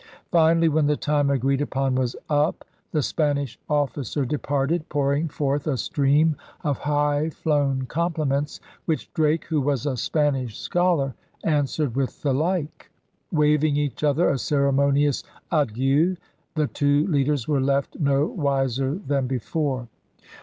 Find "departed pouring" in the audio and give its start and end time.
4.25-5.27